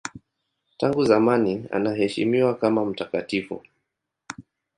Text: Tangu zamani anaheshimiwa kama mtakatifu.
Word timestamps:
Tangu 0.77 1.05
zamani 1.05 1.65
anaheshimiwa 1.71 2.55
kama 2.55 2.85
mtakatifu. 2.85 3.61